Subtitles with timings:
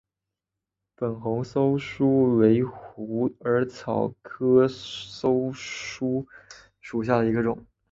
[0.95, 5.13] 粉红溲疏为虎耳草科溲
[5.53, 6.25] 疏
[6.79, 7.63] 属下的一个种。